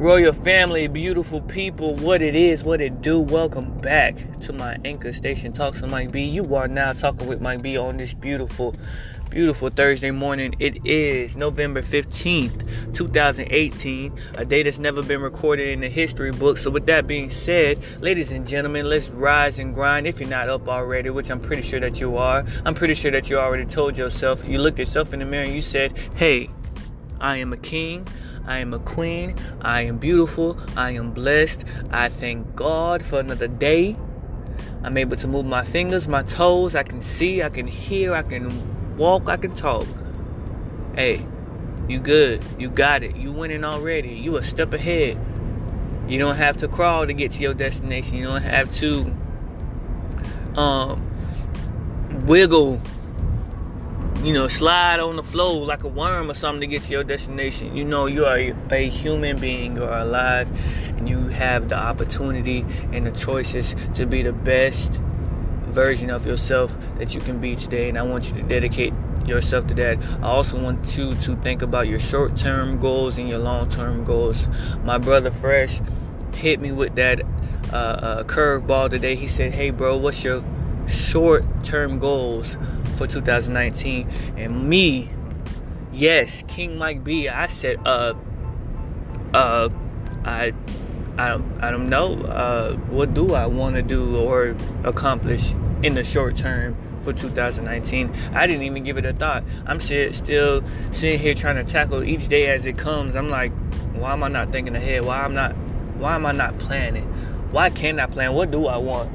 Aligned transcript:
Royal 0.00 0.32
family, 0.32 0.88
beautiful 0.88 1.42
people, 1.42 1.94
what 1.96 2.22
it 2.22 2.34
is, 2.34 2.64
what 2.64 2.80
it 2.80 3.02
do. 3.02 3.20
Welcome 3.20 3.76
back 3.80 4.16
to 4.40 4.52
my 4.54 4.78
anchor 4.82 5.12
station, 5.12 5.52
Talks 5.52 5.82
with 5.82 5.90
Mike 5.90 6.10
B. 6.10 6.24
You 6.24 6.54
are 6.54 6.68
now 6.68 6.94
talking 6.94 7.26
with 7.26 7.42
Mike 7.42 7.60
B 7.60 7.76
on 7.76 7.98
this 7.98 8.14
beautiful, 8.14 8.74
beautiful 9.28 9.68
Thursday 9.68 10.10
morning. 10.10 10.54
It 10.58 10.86
is 10.86 11.36
November 11.36 11.82
15th, 11.82 12.94
2018, 12.94 14.18
a 14.36 14.44
day 14.46 14.62
that's 14.62 14.78
never 14.78 15.02
been 15.02 15.20
recorded 15.20 15.68
in 15.68 15.80
the 15.80 15.90
history 15.90 16.32
book. 16.32 16.56
So, 16.56 16.70
with 16.70 16.86
that 16.86 17.06
being 17.06 17.28
said, 17.28 17.78
ladies 18.00 18.30
and 18.30 18.48
gentlemen, 18.48 18.88
let's 18.88 19.10
rise 19.10 19.58
and 19.58 19.74
grind. 19.74 20.06
If 20.06 20.18
you're 20.18 20.30
not 20.30 20.48
up 20.48 20.66
already, 20.66 21.10
which 21.10 21.30
I'm 21.30 21.40
pretty 21.40 21.60
sure 21.60 21.78
that 21.80 22.00
you 22.00 22.16
are, 22.16 22.46
I'm 22.64 22.74
pretty 22.74 22.94
sure 22.94 23.10
that 23.10 23.28
you 23.28 23.38
already 23.38 23.66
told 23.66 23.98
yourself, 23.98 24.48
you 24.48 24.60
looked 24.60 24.78
yourself 24.78 25.12
in 25.12 25.18
the 25.18 25.26
mirror 25.26 25.44
and 25.44 25.54
you 25.54 25.60
said, 25.60 25.92
Hey, 26.16 26.48
I 27.20 27.36
am 27.36 27.52
a 27.52 27.58
king. 27.58 28.06
I 28.50 28.58
am 28.58 28.74
a 28.74 28.80
queen. 28.80 29.36
I 29.60 29.82
am 29.82 29.98
beautiful. 29.98 30.58
I 30.76 30.90
am 30.90 31.12
blessed. 31.12 31.64
I 31.92 32.08
thank 32.08 32.56
God 32.56 33.00
for 33.00 33.20
another 33.20 33.46
day. 33.46 33.94
I'm 34.82 34.96
able 34.96 35.16
to 35.18 35.28
move 35.28 35.46
my 35.46 35.64
fingers, 35.64 36.08
my 36.08 36.24
toes. 36.24 36.74
I 36.74 36.82
can 36.82 37.00
see, 37.00 37.44
I 37.44 37.48
can 37.48 37.68
hear, 37.68 38.12
I 38.12 38.22
can 38.22 38.96
walk, 38.96 39.28
I 39.28 39.36
can 39.36 39.54
talk. 39.54 39.86
Hey, 40.96 41.24
you 41.88 42.00
good. 42.00 42.44
You 42.58 42.70
got 42.70 43.04
it. 43.04 43.14
You 43.14 43.30
winning 43.30 43.62
already. 43.62 44.08
You 44.08 44.36
a 44.36 44.42
step 44.42 44.72
ahead. 44.72 45.16
You 46.08 46.18
don't 46.18 46.34
have 46.34 46.56
to 46.56 46.66
crawl 46.66 47.06
to 47.06 47.12
get 47.12 47.30
to 47.32 47.42
your 47.44 47.54
destination. 47.54 48.16
You 48.16 48.24
don't 48.24 48.42
have 48.42 48.68
to 48.78 49.16
um 50.56 51.06
wiggle 52.26 52.82
you 54.22 54.34
know, 54.34 54.48
slide 54.48 55.00
on 55.00 55.16
the 55.16 55.22
floor 55.22 55.64
like 55.64 55.82
a 55.82 55.88
worm 55.88 56.30
or 56.30 56.34
something 56.34 56.60
to 56.60 56.66
get 56.66 56.82
to 56.82 56.92
your 56.92 57.04
destination. 57.04 57.74
You 57.74 57.84
know, 57.84 58.04
you 58.06 58.26
are 58.26 58.38
a 58.70 58.88
human 58.88 59.40
being, 59.40 59.76
you 59.76 59.84
are 59.84 60.00
alive, 60.00 60.46
and 60.98 61.08
you 61.08 61.28
have 61.28 61.70
the 61.70 61.76
opportunity 61.76 62.66
and 62.92 63.06
the 63.06 63.12
choices 63.12 63.74
to 63.94 64.04
be 64.04 64.22
the 64.22 64.34
best 64.34 64.92
version 65.70 66.10
of 66.10 66.26
yourself 66.26 66.76
that 66.98 67.14
you 67.14 67.20
can 67.20 67.40
be 67.40 67.56
today. 67.56 67.88
And 67.88 67.96
I 67.96 68.02
want 68.02 68.28
you 68.28 68.34
to 68.34 68.42
dedicate 68.42 68.92
yourself 69.24 69.66
to 69.68 69.74
that. 69.74 69.98
I 70.22 70.26
also 70.26 70.60
want 70.60 70.98
you 70.98 71.14
to 71.14 71.36
think 71.36 71.62
about 71.62 71.88
your 71.88 72.00
short 72.00 72.36
term 72.36 72.78
goals 72.78 73.16
and 73.16 73.26
your 73.26 73.38
long 73.38 73.70
term 73.70 74.04
goals. 74.04 74.46
My 74.84 74.98
brother 74.98 75.30
Fresh 75.30 75.80
hit 76.34 76.60
me 76.60 76.72
with 76.72 76.94
that 76.96 77.22
uh, 77.72 77.76
uh, 77.76 78.22
curveball 78.24 78.90
today. 78.90 79.14
He 79.14 79.28
said, 79.28 79.52
Hey, 79.52 79.70
bro, 79.70 79.96
what's 79.96 80.22
your 80.22 80.44
short 80.88 81.44
term 81.64 81.98
goals? 81.98 82.58
For 83.00 83.06
2019. 83.06 84.06
And 84.36 84.68
me, 84.68 85.08
yes, 85.90 86.44
King 86.48 86.78
Mike 86.78 87.02
B, 87.02 87.30
I 87.30 87.46
said, 87.46 87.78
uh, 87.86 88.12
uh, 89.32 89.70
I, 90.22 90.52
I 91.16 91.30
don't, 91.30 91.62
I 91.62 91.70
don't 91.70 91.88
know. 91.88 92.20
Uh, 92.24 92.76
what 92.90 93.14
do 93.14 93.32
I 93.32 93.46
want 93.46 93.76
to 93.76 93.82
do 93.82 94.18
or 94.18 94.54
accomplish 94.84 95.54
in 95.82 95.94
the 95.94 96.04
short 96.04 96.36
term 96.36 96.76
for 97.00 97.14
2019? 97.14 98.12
I 98.34 98.46
didn't 98.46 98.64
even 98.64 98.84
give 98.84 98.98
it 98.98 99.06
a 99.06 99.14
thought. 99.14 99.44
I'm 99.64 99.80
still 99.80 100.62
sitting 100.92 101.18
here 101.18 101.34
trying 101.34 101.56
to 101.56 101.64
tackle 101.64 102.04
each 102.04 102.28
day 102.28 102.48
as 102.48 102.66
it 102.66 102.76
comes. 102.76 103.16
I'm 103.16 103.30
like, 103.30 103.52
why 103.94 104.12
am 104.12 104.22
I 104.22 104.28
not 104.28 104.52
thinking 104.52 104.76
ahead? 104.76 105.06
Why 105.06 105.22
I'm 105.22 105.32
not? 105.32 105.56
Why 105.96 106.16
am 106.16 106.26
I 106.26 106.32
not 106.32 106.58
planning? 106.58 107.04
Why 107.50 107.70
can't 107.70 107.98
I 107.98 108.06
plan? 108.06 108.34
What 108.34 108.50
do 108.50 108.66
I 108.66 108.76
want? 108.76 109.08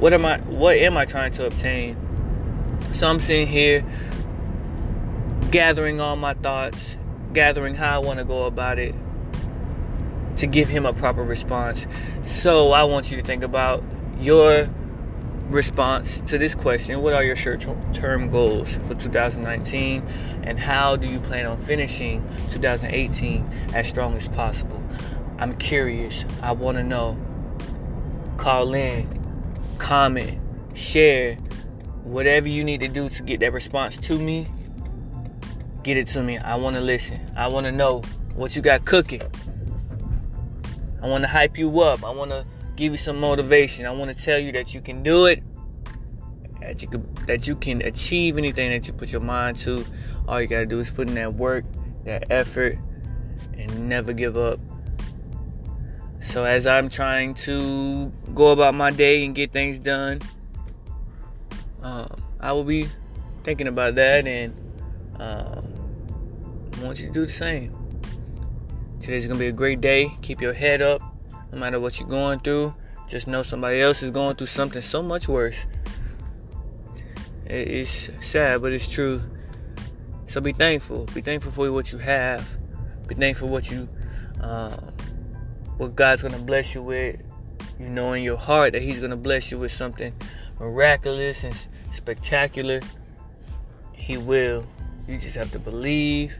What 0.00 0.14
am 0.14 0.24
I? 0.24 0.38
What 0.38 0.78
am 0.78 0.96
I 0.96 1.04
trying 1.04 1.32
to 1.32 1.46
obtain? 1.46 2.05
So 2.92 3.08
I'm 3.08 3.20
sitting 3.20 3.46
here 3.46 3.84
gathering 5.50 6.00
all 6.00 6.16
my 6.16 6.34
thoughts, 6.34 6.96
gathering 7.32 7.74
how 7.74 8.00
I 8.00 8.04
want 8.04 8.18
to 8.18 8.24
go 8.24 8.44
about 8.44 8.78
it 8.78 8.94
to 10.36 10.46
give 10.46 10.68
him 10.68 10.86
a 10.86 10.92
proper 10.92 11.22
response. 11.22 11.86
So 12.24 12.72
I 12.72 12.84
want 12.84 13.10
you 13.10 13.16
to 13.16 13.22
think 13.22 13.42
about 13.42 13.82
your 14.20 14.68
response 15.48 16.20
to 16.26 16.38
this 16.38 16.54
question 16.54 17.00
What 17.02 17.12
are 17.12 17.22
your 17.22 17.36
short 17.36 17.64
term 17.94 18.30
goals 18.30 18.74
for 18.76 18.94
2019? 18.94 20.02
And 20.42 20.58
how 20.58 20.96
do 20.96 21.06
you 21.06 21.20
plan 21.20 21.46
on 21.46 21.58
finishing 21.58 22.28
2018 22.50 23.70
as 23.74 23.88
strong 23.88 24.16
as 24.16 24.28
possible? 24.28 24.82
I'm 25.38 25.56
curious. 25.56 26.24
I 26.42 26.52
want 26.52 26.78
to 26.78 26.82
know. 26.82 27.20
Call 28.38 28.74
in, 28.74 29.08
comment, 29.78 30.40
share 30.74 31.38
whatever 32.06 32.48
you 32.48 32.62
need 32.62 32.80
to 32.80 32.88
do 32.88 33.08
to 33.08 33.22
get 33.22 33.40
that 33.40 33.52
response 33.52 33.96
to 33.96 34.18
me, 34.18 34.46
get 35.82 35.96
it 35.96 36.06
to 36.08 36.22
me. 36.22 36.38
I 36.38 36.54
want 36.54 36.76
to 36.76 36.82
listen. 36.82 37.20
I 37.36 37.48
want 37.48 37.66
to 37.66 37.72
know 37.72 38.02
what 38.34 38.54
you 38.54 38.62
got 38.62 38.84
cooking. 38.84 39.22
I 41.02 41.08
want 41.08 41.24
to 41.24 41.28
hype 41.28 41.58
you 41.58 41.80
up. 41.80 42.04
I 42.04 42.10
want 42.10 42.30
to 42.30 42.46
give 42.76 42.92
you 42.92 42.98
some 42.98 43.18
motivation. 43.18 43.86
I 43.86 43.90
want 43.90 44.16
to 44.16 44.24
tell 44.24 44.38
you 44.38 44.52
that 44.52 44.72
you 44.72 44.80
can 44.80 45.02
do 45.02 45.26
it. 45.26 45.42
That 46.60 46.80
you 46.82 46.88
can 46.88 47.14
that 47.26 47.46
you 47.46 47.54
can 47.54 47.82
achieve 47.82 48.38
anything 48.38 48.70
that 48.70 48.86
you 48.86 48.92
put 48.92 49.12
your 49.12 49.20
mind 49.20 49.58
to. 49.58 49.84
All 50.26 50.40
you 50.40 50.46
gotta 50.48 50.66
do 50.66 50.80
is 50.80 50.90
put 50.90 51.08
in 51.08 51.14
that 51.14 51.34
work, 51.34 51.64
that 52.04 52.30
effort, 52.30 52.78
and 53.56 53.88
never 53.88 54.12
give 54.12 54.36
up. 54.36 54.58
So 56.20 56.44
as 56.44 56.66
I'm 56.66 56.88
trying 56.88 57.34
to 57.34 58.10
go 58.34 58.50
about 58.50 58.74
my 58.74 58.90
day 58.90 59.24
and 59.24 59.34
get 59.34 59.52
things 59.52 59.78
done, 59.78 60.20
um, 61.86 62.08
I 62.40 62.52
will 62.52 62.64
be 62.64 62.88
thinking 63.44 63.68
about 63.68 63.94
that 63.94 64.26
and 64.26 64.52
uh, 65.20 65.60
I 66.76 66.84
want 66.84 66.98
you 66.98 67.06
to 67.06 67.12
do 67.12 67.26
the 67.26 67.32
same. 67.32 67.74
Today's 69.00 69.28
gonna 69.28 69.38
be 69.38 69.46
a 69.46 69.52
great 69.52 69.80
day. 69.80 70.16
Keep 70.20 70.40
your 70.40 70.52
head 70.52 70.82
up, 70.82 71.00
no 71.52 71.58
matter 71.58 71.78
what 71.78 72.00
you're 72.00 72.08
going 72.08 72.40
through. 72.40 72.74
Just 73.08 73.28
know 73.28 73.44
somebody 73.44 73.80
else 73.80 74.02
is 74.02 74.10
going 74.10 74.34
through 74.34 74.48
something 74.48 74.82
so 74.82 75.00
much 75.00 75.28
worse. 75.28 75.54
It's 77.44 78.10
sad, 78.20 78.62
but 78.62 78.72
it's 78.72 78.90
true. 78.90 79.22
So 80.26 80.40
be 80.40 80.52
thankful. 80.52 81.04
Be 81.14 81.20
thankful 81.20 81.52
for 81.52 81.70
what 81.70 81.92
you 81.92 81.98
have. 81.98 82.48
Be 83.06 83.14
thankful 83.14 83.46
for 83.46 83.52
what 83.52 83.70
you, 83.70 83.88
um, 84.40 84.72
what 85.76 85.94
God's 85.94 86.22
gonna 86.22 86.40
bless 86.40 86.74
you 86.74 86.82
with. 86.82 87.22
You 87.78 87.88
know 87.90 88.14
in 88.14 88.24
your 88.24 88.38
heart 88.38 88.72
that 88.72 88.82
He's 88.82 88.98
gonna 88.98 89.16
bless 89.16 89.52
you 89.52 89.58
with 89.58 89.70
something 89.70 90.12
miraculous 90.58 91.44
and 91.44 91.54
spectacular, 92.06 92.78
He 93.92 94.16
will. 94.16 94.64
You 95.08 95.18
just 95.18 95.34
have 95.34 95.50
to 95.50 95.58
believe. 95.58 96.38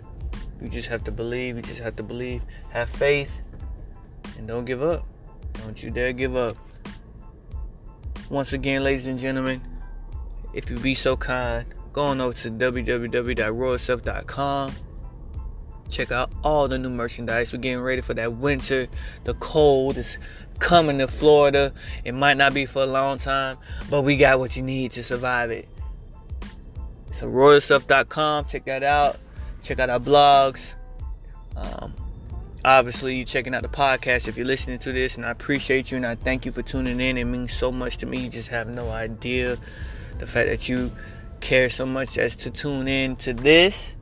You 0.63 0.69
just 0.69 0.87
have 0.89 1.03
to 1.05 1.11
believe. 1.11 1.57
You 1.57 1.63
just 1.63 1.81
have 1.81 1.97
to 1.97 2.05
believe. 2.05 2.43
Have 2.71 2.89
faith. 2.89 3.41
And 4.39 4.47
don't 4.47 4.65
give 4.65 4.81
up. 4.81 5.05
Don't 5.55 5.83
you 5.83 5.91
dare 5.91 6.13
give 6.13 6.37
up. 6.37 6.57
Once 8.31 8.53
again, 8.53 8.85
ladies 8.85 9.09
and 9.09 9.19
gentlemen, 9.19 9.61
if 10.55 10.71
you 10.71 10.79
be 10.79 10.95
so 10.95 11.17
kind, 11.17 11.67
go 11.93 12.05
on 12.05 12.21
over 12.21 12.35
to 12.35 12.49
www.royalself.com. 12.49 14.73
Check 15.89 16.11
out 16.11 16.31
all 16.43 16.69
the 16.69 16.79
new 16.79 16.91
merchandise. 16.91 17.53
We're 17.53 17.59
getting 17.59 17.81
ready 17.81 18.01
for 18.01 18.15
that 18.15 18.35
winter. 18.35 18.89
The 19.25 19.35
cold 19.35 19.97
is 19.97 20.19
coming 20.59 20.99
to 20.99 21.09
Florida. 21.09 21.73
It 22.05 22.13
might 22.13 22.37
not 22.37 22.55
be 22.55 22.67
for 22.67 22.83
a 22.83 22.87
long 22.87 23.19
time, 23.19 23.59
but 23.91 24.03
we 24.03 24.17
got 24.17 24.39
what 24.39 24.57
you 24.57 24.63
need 24.63 24.93
to 24.93 25.03
survive 25.03 25.51
it. 25.51 25.69
So 27.13 27.29
royalself.com, 27.29 28.45
check 28.45 28.65
that 28.67 28.83
out. 28.83 29.19
Check 29.63 29.79
out 29.79 29.91
our 29.91 29.99
blogs. 29.99 30.75
Um, 31.57 31.95
obviously, 32.65 33.17
you 33.17 33.25
checking 33.25 33.55
out 33.55 33.63
the 33.63 33.69
podcast 33.69 34.29
if 34.29 34.37
you're 34.37 34.47
listening 34.47 34.79
to 34.81 34.93
this, 34.93 35.17
and 35.17 35.25
I 35.25 35.31
appreciate 35.31 35.91
you 35.91 35.97
and 35.97 36.07
I 36.07 36.15
thank 36.15 36.45
you 36.45 36.53
for 36.53 36.63
tuning 36.63 37.01
in. 37.01 37.17
It 37.17 37.25
means 37.25 37.53
so 37.53 37.73
much 37.73 37.97
to 37.99 38.07
me. 38.07 38.21
You 38.21 38.31
just 38.31 38.49
have 38.49 38.69
no 38.69 38.91
idea 38.91 39.57
the 40.19 40.27
fact 40.27 40.49
that 40.51 40.69
you 40.69 40.93
care 41.41 41.69
so 41.69 41.85
much 41.85 42.17
as 42.17 42.37
to 42.37 42.51
tune 42.51 42.87
in 42.87 43.17
to 43.17 43.33
this. 43.33 43.96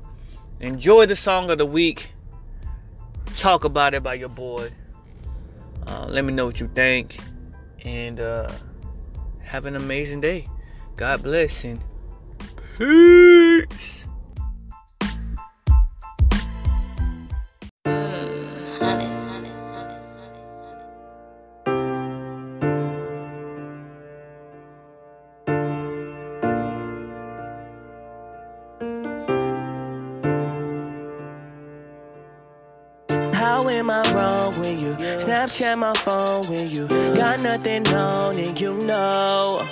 Enjoy 0.60 1.06
the 1.06 1.16
song 1.16 1.50
of 1.50 1.58
the 1.58 1.66
week. 1.66 2.08
Talk 3.34 3.64
about 3.64 3.94
it 3.94 4.02
by 4.02 4.14
your 4.14 4.28
boy. 4.28 4.70
Uh, 5.86 6.06
let 6.08 6.24
me 6.24 6.32
know 6.32 6.46
what 6.46 6.60
you 6.60 6.68
think. 6.74 7.18
And 7.84 8.20
uh, 8.20 8.50
have 9.42 9.66
an 9.66 9.76
amazing 9.76 10.20
day. 10.20 10.48
God 10.96 11.22
bless 11.22 11.64
and 11.64 11.82
peace. 12.78 14.03
Snapchat 35.54 35.78
my 35.78 35.92
phone 35.94 36.42
when 36.50 36.66
you 36.66 36.88
got 37.14 37.38
nothing 37.38 37.86
on 37.94 38.36
and 38.36 38.60
you 38.60 38.76
know 38.86 39.64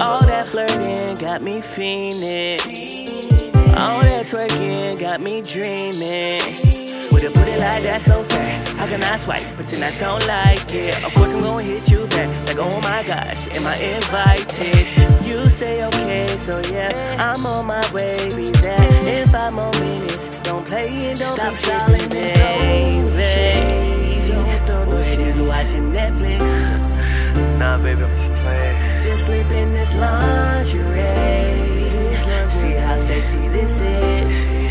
all 0.00 0.22
that 0.24 0.46
flirting 0.46 1.18
got 1.18 1.42
me 1.42 1.58
fiending. 1.60 2.60
All 3.76 4.00
that 4.00 4.24
twerking 4.24 4.98
got 4.98 5.20
me 5.20 5.42
dreaming. 5.42 6.40
Would've 7.12 7.34
put 7.34 7.48
it 7.48 7.60
like 7.60 7.82
that 7.82 8.00
so 8.00 8.22
fast. 8.22 8.72
How 8.78 8.86
can 8.86 9.02
I 9.02 9.16
swipe? 9.16 9.44
Pretend 9.56 9.84
I 9.84 9.90
don't 10.00 10.26
like 10.26 10.72
it. 10.72 11.04
Of 11.04 11.12
course 11.14 11.32
I'm 11.32 11.42
gonna 11.42 11.62
hit 11.62 11.90
you 11.90 12.06
back. 12.06 12.28
Like, 12.46 12.58
oh 12.58 12.80
my 12.80 13.02
gosh, 13.02 13.48
am 13.54 13.66
I 13.66 13.76
invited? 13.76 15.26
You 15.26 15.50
say 15.50 15.84
okay, 15.84 16.28
so 16.38 16.62
yeah, 16.72 17.16
I'm 17.18 17.44
on 17.44 17.66
my 17.66 17.84
way. 17.92 18.14
Be 18.34 18.46
there 18.62 19.20
in 19.20 19.28
five 19.28 19.52
more 19.52 19.72
minutes. 19.72 20.28
Don't 20.38 20.66
play 20.66 21.10
and 21.10 21.18
don't 21.18 21.36
Stop 21.36 21.50
be 21.50 21.56
silent, 21.56 22.35
Baby, 27.82 28.00
just 28.00 28.42
playing. 28.42 28.98
Just 28.98 29.24
slip 29.26 29.50
in 29.50 29.72
this 29.74 29.94
lingerie. 29.96 30.96
See 32.48 32.74
how 32.74 32.96
sexy 32.98 33.48
this 33.48 33.80
is. 33.80 34.65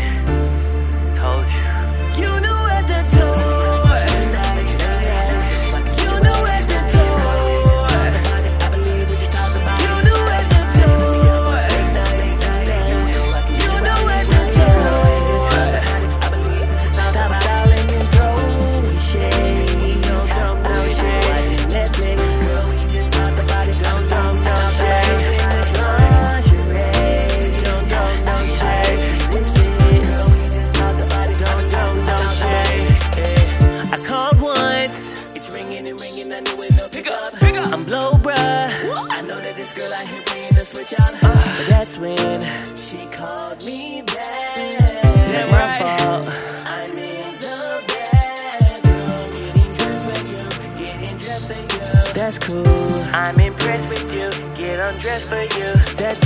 The 40.88 41.18
but 41.58 41.66
that's 41.68 41.98
when 41.98 42.76
she 42.76 43.06
called 43.06 43.64
me 43.64 44.02
back. 44.02 44.54
Damn 44.54 45.50
my 45.50 45.78
fault. 45.80 46.28
I'm 46.66 46.90
in 46.90 47.34
the 47.40 47.82
bathroom 47.88 49.30
getting 49.34 49.72
dressed 49.74 50.06
for 50.06 50.18
you, 50.30 50.86
getting 50.86 51.16
dressed 51.18 51.48
for 51.48 51.60
you. 51.60 52.12
That's 52.14 52.38
cool. 52.38 53.04
I'm 53.14 53.40
impressed 53.40 53.88
with 53.88 54.12
you. 54.14 54.30
Get 54.54 54.78
undressed 54.78 55.28
for 55.28 55.42
you. 55.42 55.66
That 55.98 56.16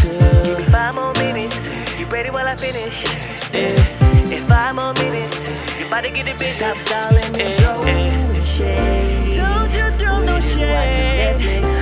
Give 0.45 0.59
me 0.59 0.65
five 0.65 0.95
more 0.95 1.13
minutes. 1.15 1.57
You 1.99 2.07
ready 2.07 2.31
while 2.31 2.47
I 2.47 2.57
finish? 2.57 3.03
Yeah. 3.55 4.35
In 4.35 4.47
five 4.47 4.75
more 4.75 4.93
minutes, 4.95 5.79
you 5.79 5.87
about 5.87 6.03
to 6.03 6.11
get 6.11 6.29
it 6.29 6.39
Stop 6.39 6.77
bitch. 6.77 6.81
styling 6.87 7.41
and 7.41 7.55
throwing 7.61 8.45
shade. 8.45 9.37
Don't 9.39 9.73
you 9.75 9.99
throw 9.99 10.23
no 10.25 10.39
shade. 10.41 11.80